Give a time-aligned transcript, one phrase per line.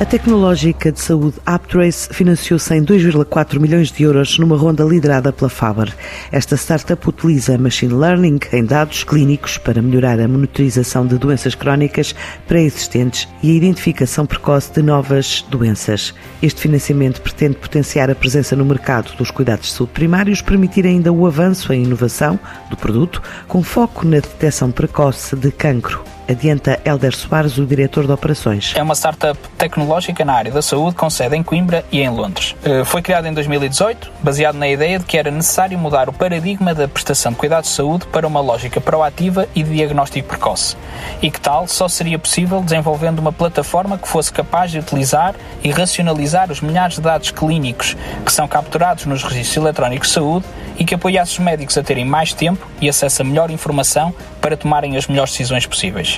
[0.00, 5.50] A tecnológica de saúde Aptrace financiou-se em 2,4 milhões de euros numa ronda liderada pela
[5.50, 5.92] Faber.
[6.30, 12.14] Esta startup utiliza machine learning em dados clínicos para melhorar a monitorização de doenças crónicas
[12.46, 16.14] pré-existentes e a identificação precoce de novas doenças.
[16.40, 21.12] Este financiamento pretende potenciar a presença no mercado dos cuidados de saúde primários, permitir ainda
[21.12, 22.38] o avanço em inovação
[22.70, 28.12] do produto, com foco na detecção precoce de cancro adianta Helder Soares, o diretor de
[28.12, 28.74] operações.
[28.76, 32.54] É uma startup tecnológica na área da saúde com sede em Coimbra e em Londres.
[32.62, 36.74] Eh, foi criada em 2018, baseado na ideia de que era necessário mudar o paradigma
[36.74, 40.76] da prestação de cuidados de saúde para uma lógica proativa e de diagnóstico precoce.
[41.22, 45.70] E que tal só seria possível desenvolvendo uma plataforma que fosse capaz de utilizar e
[45.70, 50.46] racionalizar os milhares de dados clínicos que são capturados nos registros eletrónicos de saúde
[50.78, 54.56] e que apoiasse os médicos a terem mais tempo e acesso a melhor informação para
[54.56, 56.17] tomarem as melhores decisões possíveis.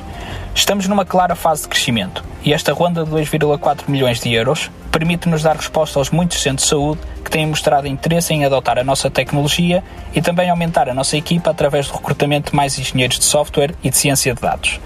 [0.55, 5.43] Estamos numa clara fase de crescimento e esta ronda de 2,4 milhões de euros permite-nos
[5.43, 9.09] dar resposta aos muitos centros de saúde que têm mostrado interesse em adotar a nossa
[9.09, 9.85] tecnologia
[10.15, 13.91] e também aumentar a nossa equipa através do recrutamento de mais engenheiros de software e
[13.91, 14.81] de ciência de dados.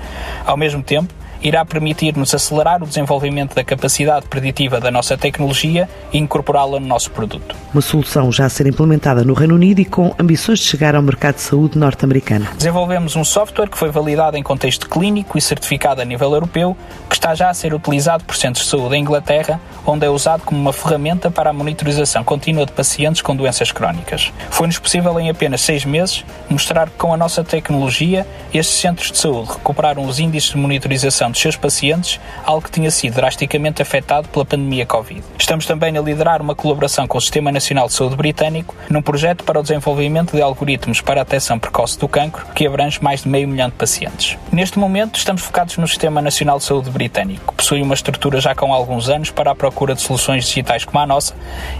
[0.44, 1.12] Ao mesmo tempo,
[1.44, 7.10] irá permitir-nos acelerar o desenvolvimento da capacidade preditiva da nossa tecnologia e incorporá-la no nosso
[7.10, 7.54] produto.
[7.72, 11.02] Uma solução já a ser implementada no Reino Unido e com ambições de chegar ao
[11.02, 12.48] mercado de saúde norte-americano.
[12.56, 16.74] Desenvolvemos um software que foi validado em contexto clínico e certificado a nível europeu,
[17.10, 20.42] que está já a ser utilizado por centros de saúde em Inglaterra, onde é usado
[20.44, 24.32] como uma ferramenta para a monitorização contínua de pacientes com doenças crónicas.
[24.48, 29.18] Foi-nos possível, em apenas seis meses, mostrar que com a nossa tecnologia, estes centros de
[29.18, 34.28] saúde recuperaram os índices de monitorização dos seus pacientes, algo que tinha sido drasticamente afetado
[34.28, 35.22] pela pandemia Covid.
[35.38, 39.44] Estamos também a liderar uma colaboração com o Sistema Nacional de Saúde Britânico num projeto
[39.44, 43.28] para o desenvolvimento de algoritmos para a detecção precoce do cancro, que abrange mais de
[43.28, 44.38] meio milhão de pacientes.
[44.50, 48.54] Neste momento, estamos focados no Sistema Nacional de Saúde Britânico, que possui uma estrutura já
[48.54, 51.34] com alguns anos para a procura de soluções digitais como a nossa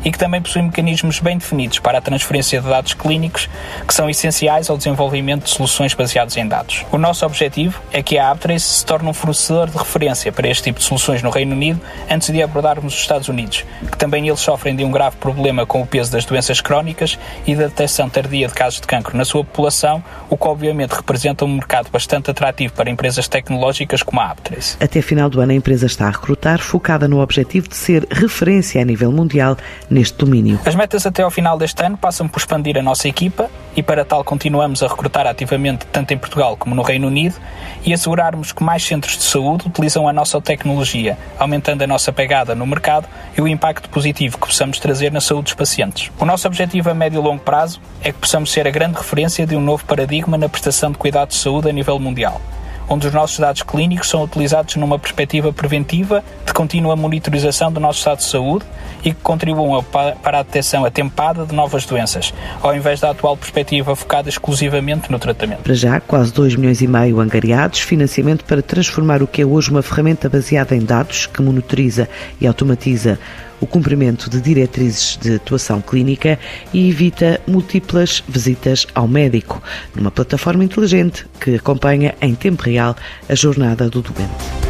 [0.05, 3.49] e que também possui mecanismos bem definidos para a transferência de dados clínicos
[3.87, 6.85] que são essenciais ao desenvolvimento de soluções baseadas em dados.
[6.91, 10.49] O nosso objetivo é que a Aptrace se torne um fornecedor fornecedor de referência para
[10.49, 14.27] este tipo de soluções no Reino Unido antes de abordarmos os Estados Unidos, que também
[14.27, 18.09] eles sofrem de um grave problema com o peso das doenças crónicas e da detecção
[18.09, 22.31] tardia de casos de cancro na sua população, o que obviamente representa um mercado bastante
[22.31, 24.77] atrativo para empresas tecnológicas como a Aptres.
[24.81, 28.81] Até final do ano a empresa está a recrutar, focada no objetivo de ser referência
[28.81, 29.57] a nível mundial
[29.91, 30.59] neste domínio.
[30.65, 34.05] As metas até ao final deste ano passam por expandir a nossa equipa e para
[34.05, 37.37] tal continuamos a recrutar ativamente tanto em Portugal como no Reino Unido
[37.85, 42.55] e assegurarmos que mais centros de saúde utilizam a nossa tecnologia, aumentando a nossa pegada
[42.55, 46.11] no mercado e o impacto positivo que possamos trazer na saúde dos pacientes.
[46.19, 49.47] O nosso objetivo a médio e longo prazo é que possamos ser a grande referência
[49.47, 52.41] de um novo paradigma na prestação de cuidados de saúde a nível mundial
[52.89, 57.99] onde os nossos dados clínicos são utilizados numa perspectiva preventiva de contínua monitorização do nosso
[57.99, 58.65] estado de saúde
[59.05, 63.95] e que contribuam para a detecção atempada de novas doenças, ao invés da atual perspectiva
[63.95, 65.63] focada exclusivamente no tratamento.
[65.63, 69.71] Para já, quase 2 milhões e meio angariados, financiamento para transformar o que é hoje
[69.71, 72.09] uma ferramenta baseada em dados que monitoriza
[72.41, 73.19] e automatiza
[73.61, 76.39] o cumprimento de diretrizes de atuação clínica
[76.73, 79.63] e evita múltiplas visitas ao médico,
[79.95, 82.97] numa plataforma inteligente que acompanha em tempo real
[83.29, 84.65] a jornada do doente.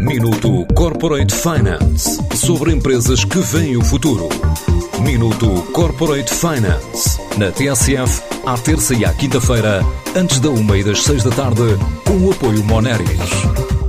[0.00, 4.28] Minuto Corporate Finance sobre empresas que veem o futuro.
[5.00, 9.80] Minuto Corporate Finance na TSF, à terça e à quinta-feira,
[10.14, 11.62] antes da uma e das seis da tarde,
[12.06, 13.83] com o apoio Moneris.